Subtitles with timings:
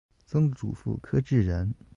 [0.25, 1.75] 曾祖父柯志仁。